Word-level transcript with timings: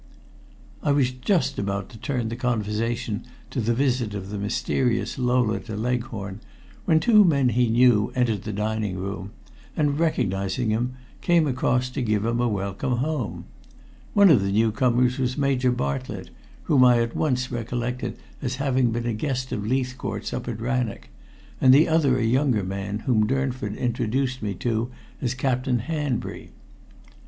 I 0.81 0.91
was 0.93 1.11
just 1.11 1.59
about 1.59 1.89
to 1.89 1.97
turn 1.99 2.29
the 2.29 2.35
conversation 2.35 3.23
to 3.51 3.61
the 3.61 3.75
visit 3.75 4.15
of 4.15 4.31
the 4.31 4.39
mysterious 4.39 5.19
Lola 5.19 5.59
to 5.59 5.75
Leghorn, 5.77 6.39
when 6.85 6.99
two 6.99 7.23
men 7.23 7.49
he 7.49 7.69
knew 7.69 8.11
entered 8.15 8.41
the 8.41 8.51
dining 8.51 8.95
room, 8.97 9.29
and, 9.77 9.99
recognizing 9.99 10.71
him, 10.71 10.93
came 11.21 11.45
across 11.45 11.91
to 11.91 12.01
give 12.01 12.25
him 12.25 12.41
a 12.41 12.47
welcome 12.47 12.93
home. 12.97 13.45
One 14.15 14.31
of 14.31 14.41
the 14.41 14.51
newcomers 14.51 15.19
was 15.19 15.37
Major 15.37 15.71
Bartlett, 15.71 16.31
whom 16.63 16.83
I 16.83 16.97
at 16.99 17.15
once 17.15 17.51
recollected 17.51 18.17
as 18.41 18.55
having 18.55 18.89
been 18.91 19.05
a 19.05 19.13
guest 19.13 19.51
of 19.51 19.67
Leithcourt's 19.67 20.33
up 20.33 20.47
at 20.47 20.59
Rannoch, 20.59 21.09
and 21.61 21.71
the 21.71 21.87
other 21.87 22.17
a 22.17 22.23
younger 22.25 22.63
man 22.63 23.01
whom 23.05 23.27
Durnford 23.27 23.75
introduced 23.77 24.39
to 24.39 24.83
me 24.83 24.87
as 25.21 25.35
Captain 25.35 25.77
Hanbury. 25.77 26.49